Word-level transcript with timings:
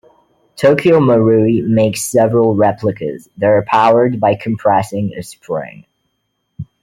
Tokyo 0.55 0.99
Marui 0.99 1.63
makes 1.63 2.01
several 2.01 2.55
replicas 2.55 3.29
that 3.37 3.45
are 3.45 3.61
powered 3.67 4.19
by 4.19 4.33
compressing 4.33 5.13
a 5.15 5.21
spring. 5.21 5.85